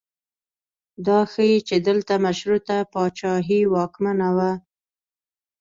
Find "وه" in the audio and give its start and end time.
4.37-4.51